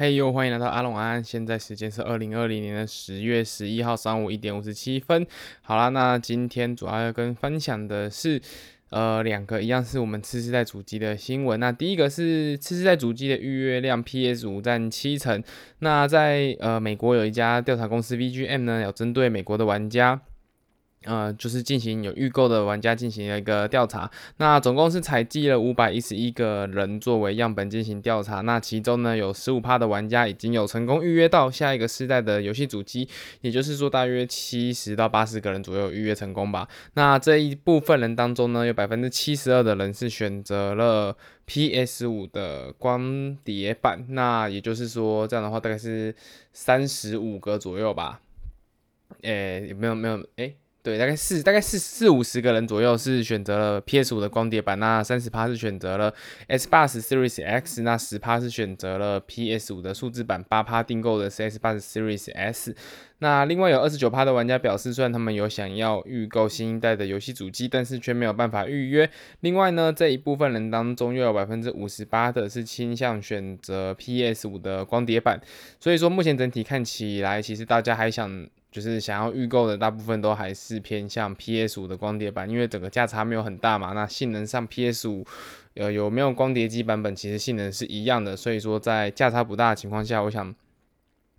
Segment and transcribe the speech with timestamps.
[0.00, 1.22] 嘿呦，欢迎来到阿龙安。
[1.24, 5.26] 现在时间是二零二零年的十月十一号上午一点五十七分。
[5.60, 8.40] 好啦，那今天主要要跟分享的是，
[8.90, 11.58] 呃，两个一样是我们次世代主机的新闻。
[11.58, 15.42] 那第一个是次世代主机的预约量，PS 五占七成。
[15.80, 20.20] 那在呃美国有一家调查公司 VGM 呢，有针对美国的玩家。
[21.04, 33.08] 呃，就是进行有预购的玩家进行了一个调查，那总共是采集了五百一十一个人作为样本进行调查，那其中呢有十五趴的玩家已经有成功预约到下一个世代的游戏主机，
[33.42, 36.68] 也就是说大约七十到八十个人左右预约成功吧。
[36.94, 46.12] 那这一部分人当中呢，有百分之七十二的人是选择了 PS 五的光碟版，那也就是说这样的话大概是
[46.52, 48.20] 三十五个左右吧。
[49.22, 50.56] 诶、欸，没有没有诶。
[50.80, 56.14] 对，大概四大概四四五十个人左右是选择了 PS 五的光碟版，那三十趴是选择了
[56.48, 62.74] Xbox Series X，那十趴是选择了 PS 五的数字版，八趴订购的是 Xbox Series S。
[63.18, 69.10] 那另外有二十九趴的玩家表示，虽然他们有想要预购新一代的游戏主机，但是却没有办法预约。
[69.40, 75.38] 另外呢，这一部分人当中又有百分之五十八的是倾向选择 PS 五的光碟版。
[75.80, 78.48] 所以说，目前整体看起来，其实大家还想。
[78.70, 83.92] 就是想要预购的大部分都还是偏向 PS 五的光碟版，因为整个价差没有很大嘛。
[83.94, 85.24] 那性能上 PS 五
[85.74, 90.54] 呃有没有光碟机版本，其实性能是一样的，所以说在价差不大的情况下，我想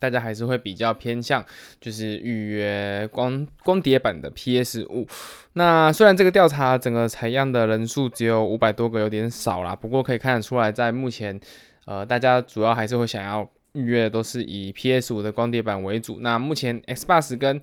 [0.00, 1.44] 大家还是会比较偏向
[1.80, 5.06] 就是预约光光碟版的 PS 五。
[5.52, 11.40] 那虽然这个调查整个采样的人数只有五百多个，有点少啦，不过可以看得出来，在目前
[11.84, 13.48] 呃大家主要还是会想要。
[13.72, 16.18] 预约都是以 PS 五的光碟版为主。
[16.20, 17.60] 那目前 Xbox 跟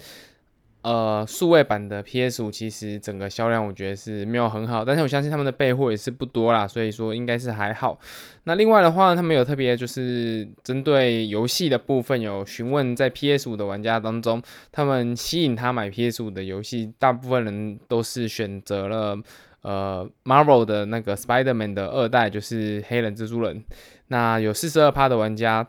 [0.81, 7.99] 呃数位版的 PS 五其实整个销量我觉得是没有很好，但是我相信他们的备货也是不多啦，所以说应该是还好。
[8.45, 19.17] 那另外的话，他们有特别就是针对游戏的部分有询问，在 PS 五的玩家当中，他们吸引他买 PS 五的游戏，大部分人都是选择了
[19.61, 23.63] 呃 Marvel 的那个 Spider-Man 的二代，就是黑人蜘蛛人。
[24.07, 25.67] 那有四十二趴的玩家。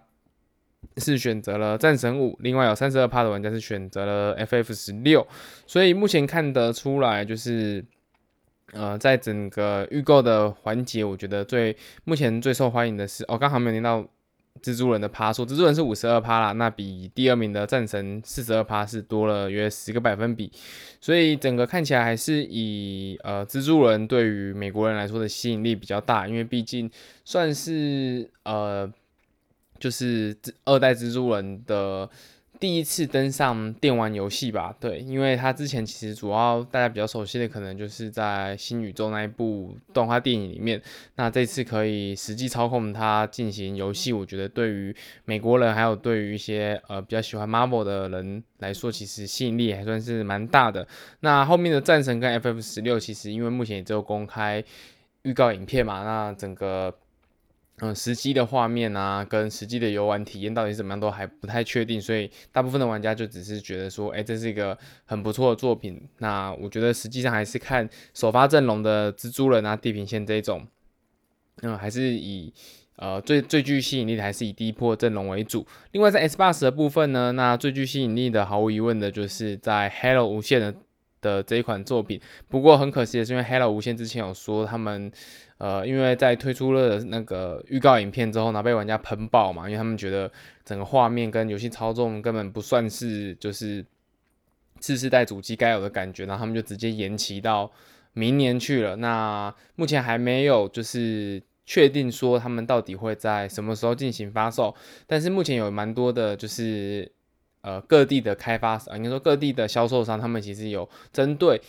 [0.96, 5.26] 是选择了战神五，另外有三十二趴的玩家是选择了 FF 十六，
[5.66, 7.84] 所以目前看得出来，就是
[8.72, 14.04] 呃，在整个预购的环节，我觉得最目前最受欢迎的是，哦，刚好没有听到
[14.62, 20.50] 蜘蛛人的趴数，蜘蛛人是五十二趴啦，那比第二名的战神四十二趴是多了约十个百分比，
[21.00, 26.90] 所以整个看起来还是以呃蜘蛛人对于美国人来说的吸引力比较大，因为毕竟
[27.24, 28.90] 算是呃。
[29.80, 30.36] 就是
[30.66, 32.08] 二代蜘蛛人的
[32.60, 34.76] 第一次登上电玩游戏吧？
[34.78, 40.78] 对，因为他之前其实主要大家比较熟悉的可能就是在新宇宙那一部动画电影里面。
[41.16, 50.86] 那这次可以实际操控它进行游戏，我觉得对于美国人还有对于一些呃比较喜欢 Marvel 的人来说，其实吸引力还算是蛮大的。
[51.20, 54.62] 那后面的战神跟 FF 十六，其实因为目前也只有公开
[55.22, 56.94] 预告影片嘛，那整个。
[57.82, 64.76] 嗯，实际的画面啊，跟实际的游玩体验到底怎么样，都还不太确定，所以大部分的玩家就只是觉得说，哎、这是一个
[65.06, 65.98] 很不错的作品。
[66.19, 70.66] 那我觉得实际上还是看首发阵容的蜘蛛人啊、地平线这种，
[71.62, 72.52] 嗯，还是以
[72.96, 75.66] 呃最最具吸引力的还是以第一波阵容为主。
[75.92, 80.74] 另外在 Xbox 的部分呢，那最具吸引力的毫无疑问的就是在 Halo 无限的
[81.20, 82.20] 的这一款作品。
[82.48, 85.10] 不过很可惜的是，因为 Halo 无限之前有说他们。
[85.60, 90.32] 呃，因为在推出了那个预告影片之后，然后被玩家喷爆嘛，因为他们觉得
[90.64, 93.84] 整个画面跟游戏操纵根本不算是就是
[94.78, 97.70] 次世代主机该有的感觉，然后他们就直接延期到
[98.14, 98.97] 明年去了。
[98.97, 104.75] 那目前还没有就是确定说他们到底会在什么时候进行发售，
[105.06, 107.12] 但是目前有蛮多的，就是
[107.62, 111.60] 呃各地的开发商，应该说各地的销售商，他们其实有针对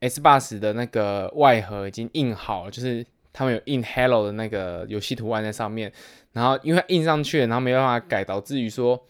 [0.00, 3.06] Xbox 的那个外盒已经印好了，就是。
[3.32, 5.90] 他们有印 Halo 的那个游戏图案在上面，
[6.32, 9.00] 然后因为印上去了，然后没办法改，导致于说，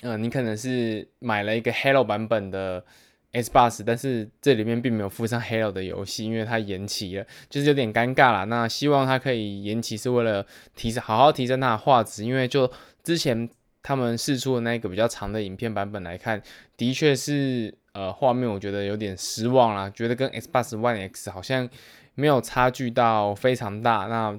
[0.00, 2.84] 嗯、呃，你可能是买了一个 Halo 版本的
[3.32, 8.42] Xbox，但是这里面并没有附上 Halo 的游戏，因为它延期了，就是有点尴尬啦。
[8.42, 12.68] 那希望它可以延期，是为了提升，好好提升它的画质，因为就
[13.04, 13.48] 之前
[13.82, 16.42] 他们试出的那个比较长的影片版本来看，
[16.76, 21.68] 的确是呃画面我觉得有点失望啦，觉得跟 Xbox One X 好像。
[22.14, 24.38] 没有差距到非常大，那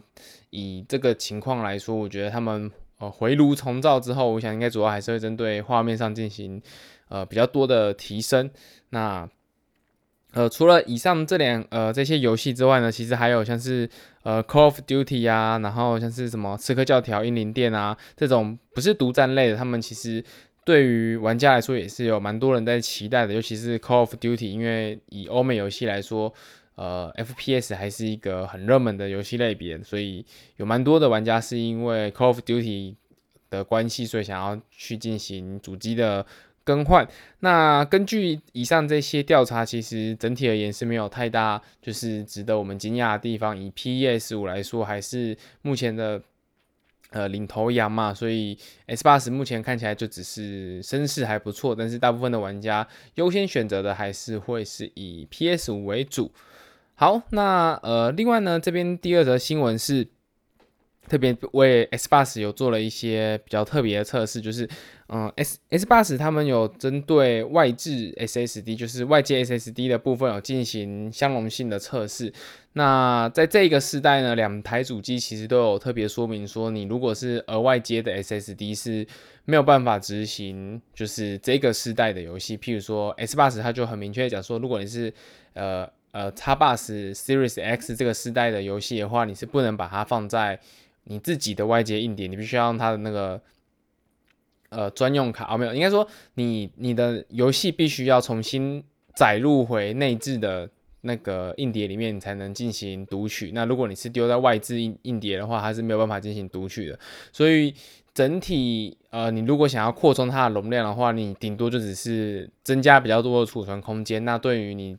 [0.51, 2.69] 以这个情况来说，我觉得他们
[2.99, 6.61] 呃回炉重造之后，我想应该主要还是会针对画面上进行
[7.09, 8.47] 呃比较多的提升。
[8.89, 9.27] 那
[10.33, 13.88] 呃，除了以上这两呃这些游戏之外呢，其实还有像是
[14.24, 20.24] 呃 Call of Duty 啊，然后像是什么刺客教条、英灵殿啊这种不是独占类的，他们其实
[20.65, 26.33] 对于玩家来说也是有蛮多人在期待的，尤其是 Call of Duty，因为以欧美游戏来说，
[26.74, 30.25] 呃 FPS 还是一个很热门的游戏类别，所以
[30.57, 32.95] 有蛮多的玩家是因为 Call of Duty
[33.51, 36.25] 的关系，所以想要去进行主机的。
[36.63, 37.07] 更换。
[37.39, 43.57] 那根据以上这些调查，其实整体而言是没有太大就是值得我们惊讶的地方。
[43.57, 46.21] 以 PS5 来说，还是目前的
[47.12, 48.57] 呃领头羊嘛，所以
[48.88, 56.31] S 八十目前看起来就只是声势还不错，但是大部分的玩家优先选择的还是会是以 PS5 为主。
[56.95, 60.07] 好，那呃另外呢，这边第二则新闻是。
[61.13, 64.68] 特别为 Xbox 有做了一些比较特别的测试，就是，
[65.10, 72.33] 嗯，S Xbox 他们有针对外置 SSD，就是外接 SSD 的部分有进行相容性的测试。
[72.71, 79.06] 那在这个世代呢，两台主机其实都有特别说明说，你如果是额外接的 SSD 是
[79.45, 82.57] 没有办法执行，就是这个世代的游戏。
[82.57, 85.13] 譬如说 Xbox 它就很明确讲说，如果你是
[85.54, 90.60] 呃呃叉 bus Series X 这个世代的游戏的话，你是不能把它放在
[91.05, 93.41] 你自己的外接硬碟，你必须要用它的那个
[94.69, 98.81] 呃专用卡哦，没有，应该说你你的游戏必须要重新
[99.13, 100.69] 载入回内置的
[101.01, 103.51] 那个硬碟里面，你才能进行读取。
[103.51, 106.97] 那如果你是丢在外置硬硬碟的话，它是没有办法进行读取的。
[107.33, 107.73] 所以
[108.13, 114.23] 整体呃，你如果想要扩充它的容量的话，你顶多就只是增加比较多的储存空间。
[114.23, 114.97] 那对于你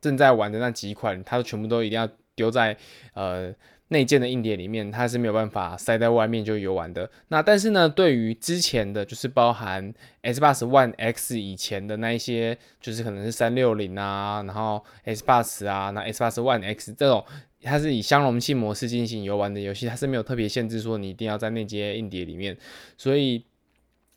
[0.00, 2.76] 正在玩的那几款，它全部都一定要丢在
[3.12, 3.54] 呃。
[3.94, 7.08] 内建的硬碟里面，它是没有办法塞在外面就游玩的。
[7.28, 9.94] 那但是呢，对于之前的就是包含
[10.24, 17.24] Xbox One X 以前的那一些，就是可能是三六零啊，然后 Xbox 啊，那 Xbox One X 这种，
[17.62, 22.56] 它是以相容性模式进行游玩的游戏，它是没有特别限制说你一定要在内接硬碟里面，
[22.98, 23.44] 所以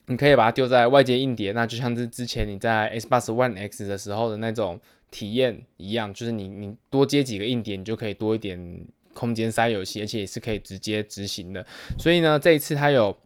[0.07, 4.79] 你可以把它丢在外接硬碟，那就像是之前你在 Xbox One X 的时候的那种
[5.11, 8.87] 体验一样，就是你你多接几个硬碟，你就可以多一点。
[9.17, 11.65] 空间塞游戏，而且也是可以直接执行的。
[11.97, 13.17] 所以呢，这一次它有，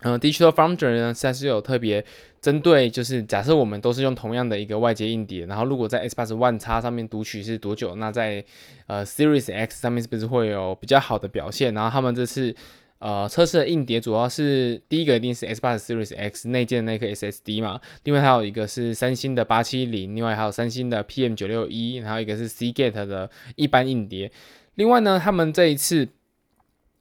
[0.00, 2.04] 嗯、呃、，Digital Foundry 呢，它是有特别
[2.40, 8.44] 针对，就是假设我们都是用同样的一个外接硬碟，然后如果在 Xbox One X 上面读取是多久，那在
[8.88, 11.72] 呃 Series X 上面是不是会有比较好的表现？
[11.72, 12.54] 然后他们这次
[12.98, 24.30] 呃测试的硬碟主要是第一个一定是 Xbox Series X 内建的那颗 SSD 嘛，另外还有一个是三星的八七零，另外还有三星的 PM 九六一，然后一个是 c gate 的一般硬碟。
[24.74, 26.08] 另外呢，他们这一次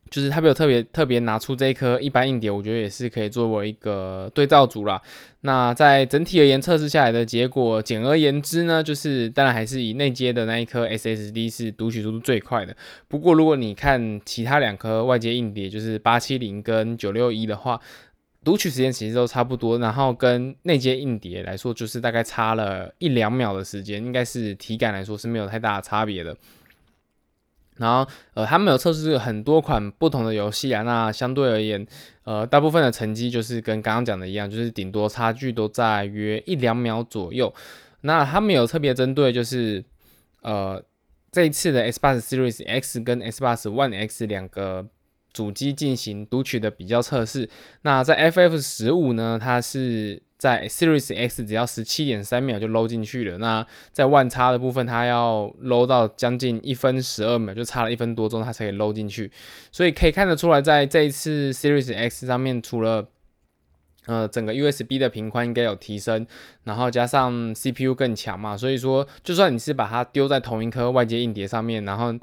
[0.09, 5.01] 就是他没有特别特别拿出这一颗一般硬碟，我觉得也是可以作为一个对照组啦。
[5.42, 12.75] 那在整体而言测试下来的结果，简而言之呢，就是当然还是以内接的那一颗 SSD 是读取速度最快的。
[13.07, 17.80] 不过如果你看其他两颗外接硬碟，就是八七零跟九六一的话，
[18.44, 26.36] 读取时间其实都差不多，然后跟内接硬碟来说，就是大概差了一两秒的时间，应该是体感来说是没有太大的差别的。
[27.78, 31.86] 然后，呃，他们有测试很多款不同的游戏啊，那相对而言，
[32.24, 37.54] 呃，大部分的成绩就是跟刚刚讲的一样，就是顶多差距都在约一两秒左右。
[38.02, 39.84] 那他们有特别针对，就是
[40.42, 40.84] 呃，
[41.32, 44.88] 这一次的 Xbox Series X 跟 Xbox One X 两个
[45.34, 47.50] 主机进行读取的比较测试。
[47.82, 50.22] 那在 FF 十五呢，它是。
[50.38, 59.32] 在 Series X 只要十七点三秒就搂进去了，那在万差的部分，它要搂到将近一分十二秒，就差了一分多钟，它才可以搂进去。
[59.72, 63.08] 所以可以看得出来，在这一次 Series X 上面，除了
[64.06, 66.28] 呃整个 USB 的频宽应该有提升，
[66.66, 72.14] 然后加上 CPU 更强嘛，所以说就算你是把它丢在同一颗外接硬碟上面，然后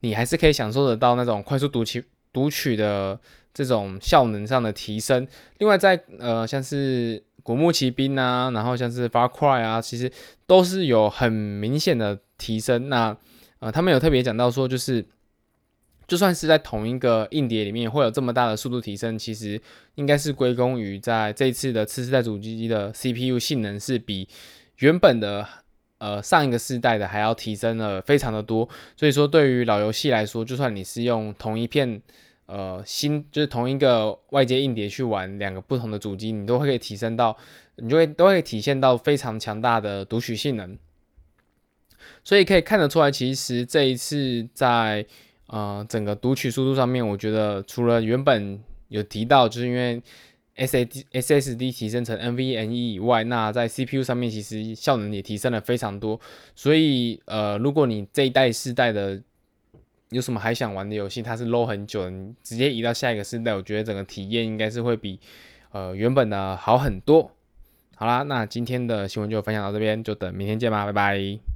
[0.00, 3.18] 你还是可以享受得到那种快速读取读取的
[3.54, 5.26] 这种效能上的提升。
[5.58, 10.10] 另外在呃像是古墓奇兵啊，然后像是 Far Cry 啊，其实
[10.46, 12.88] 都是有很明显的提升。
[12.88, 13.16] 那
[13.58, 15.04] 呃，他们有特别讲到说，就是
[16.06, 19.60] 就算是在同一个硬碟里面会有这么大的速度提升，其实
[19.96, 24.28] 应该是归功于在这一次的次世代主机的 CPU 性能是比
[24.78, 25.46] 原本的
[25.98, 28.68] 呃上一个世代的还要提升了非常的多。
[28.96, 32.00] 所以说，对于老游戏来说，就算你是用同一片。
[32.52, 37.34] 呃，新就是同一个外接硬碟去玩两个不同的主机，你都会可以提升到，
[37.76, 40.76] 你就会都会体现到非常强大的读取性能。
[42.22, 45.06] 所以可以看得出来，其实这一次在
[45.46, 50.02] 呃整个读取速度上面，我觉得除了原本有提到，就是因为
[50.56, 56.20] S A D S S D 提升成 NVMe 以外，那在 CPU 上面其实效能也提升了非常多。
[56.54, 59.22] 所以呃，如果你这一代世代的
[60.12, 65.18] 有什么还想玩的游戏，它是 low 很久，你直接移到下一个世代，我觉得整个体验应该是会比
[65.72, 67.32] 呃原本的好很多。
[67.96, 71.51] 好啦，那今天的新闻就分享到这边，就等明天见吧，拜拜。